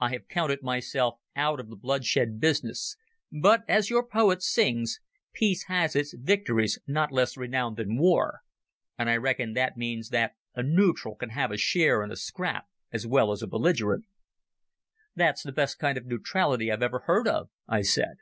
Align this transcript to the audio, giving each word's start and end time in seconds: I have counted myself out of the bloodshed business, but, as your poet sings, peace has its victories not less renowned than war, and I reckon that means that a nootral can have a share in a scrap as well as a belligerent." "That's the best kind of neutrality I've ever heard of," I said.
I 0.00 0.12
have 0.12 0.28
counted 0.28 0.62
myself 0.62 1.16
out 1.36 1.60
of 1.60 1.68
the 1.68 1.76
bloodshed 1.76 2.40
business, 2.40 2.96
but, 3.30 3.64
as 3.68 3.90
your 3.90 4.02
poet 4.02 4.42
sings, 4.42 4.98
peace 5.34 5.64
has 5.64 5.94
its 5.94 6.14
victories 6.18 6.78
not 6.86 7.12
less 7.12 7.36
renowned 7.36 7.76
than 7.76 7.98
war, 7.98 8.40
and 8.98 9.10
I 9.10 9.18
reckon 9.18 9.52
that 9.52 9.76
means 9.76 10.08
that 10.08 10.32
a 10.54 10.62
nootral 10.62 11.16
can 11.18 11.28
have 11.28 11.50
a 11.50 11.58
share 11.58 12.02
in 12.02 12.10
a 12.10 12.16
scrap 12.16 12.64
as 12.92 13.06
well 13.06 13.30
as 13.30 13.42
a 13.42 13.46
belligerent." 13.46 14.06
"That's 15.14 15.42
the 15.42 15.52
best 15.52 15.78
kind 15.78 15.98
of 15.98 16.06
neutrality 16.06 16.72
I've 16.72 16.80
ever 16.80 17.00
heard 17.00 17.28
of," 17.28 17.50
I 17.68 17.82
said. 17.82 18.16